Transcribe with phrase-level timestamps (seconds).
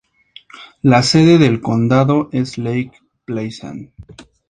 [0.81, 2.91] La sede del condado es Lake
[3.23, 3.91] Pleasant.